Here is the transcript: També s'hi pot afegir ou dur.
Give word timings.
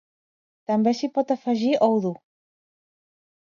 També 0.71 0.93
s'hi 1.01 1.09
pot 1.17 1.35
afegir 1.37 1.71
ou 1.91 2.01
dur. 2.07 2.17